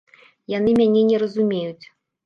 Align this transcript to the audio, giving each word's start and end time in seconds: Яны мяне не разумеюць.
Яны 0.53 0.73
мяне 0.81 1.05
не 1.13 1.23
разумеюць. 1.27 1.85